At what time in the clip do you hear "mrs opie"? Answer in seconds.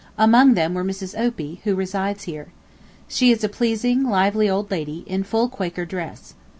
0.83-1.61